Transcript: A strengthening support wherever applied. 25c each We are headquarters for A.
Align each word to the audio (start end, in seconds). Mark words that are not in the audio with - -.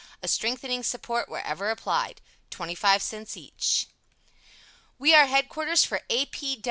A 0.23 0.27
strengthening 0.27 0.81
support 0.81 1.29
wherever 1.29 1.69
applied. 1.69 2.21
25c 2.49 3.37
each 3.37 3.85
We 4.97 5.13
are 5.13 5.27
headquarters 5.27 5.85
for 5.85 6.01
A. 6.09 6.27